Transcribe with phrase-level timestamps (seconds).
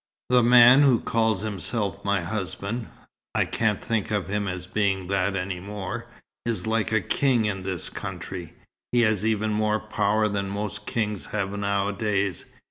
[0.31, 2.87] The man who calls himself my husband
[3.35, 6.07] I can't think of him as being that any more
[6.43, 8.55] is like a king in this country.
[8.91, 12.45] He has even more power than most kings have nowadays.